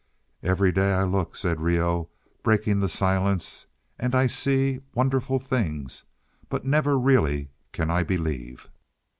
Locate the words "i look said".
0.93-1.61